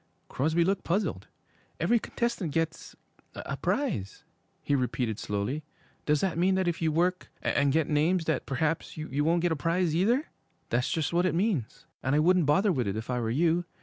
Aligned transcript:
Crosby 0.29 0.63
looked 0.65 0.83
puzzled. 0.83 1.27
'Every 1.79 1.99
contestant 1.99 2.51
gets 2.51 2.95
a 3.35 3.55
prize,' 3.55 4.23
he 4.63 4.73
repeated 4.73 5.19
slowly. 5.19 5.63
'Does 6.07 6.21
that 6.21 6.39
mean 6.39 6.55
that 6.55 6.67
if 6.67 6.81
you 6.81 6.91
work 6.91 7.29
and 7.43 7.71
get 7.71 7.87
names 7.87 8.25
that 8.25 8.47
perhaps 8.47 8.97
you 8.97 9.23
won't 9.23 9.43
get 9.43 9.51
a 9.51 9.55
prize 9.55 9.95
either?' 9.95 10.25
'That's 10.71 10.89
just 10.89 11.13
what 11.13 11.27
it 11.27 11.35
means, 11.35 11.85
and 12.01 12.15
I 12.15 12.19
wouldn't 12.19 12.47
bother 12.47 12.71
with 12.71 12.87
it 12.87 12.97
if 12.97 13.11
I 13.11 13.19
were 13.19 13.29
you. 13.29 13.63